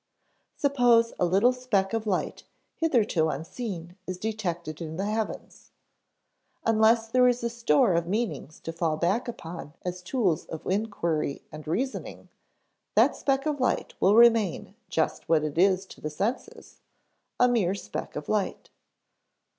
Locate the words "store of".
7.51-8.07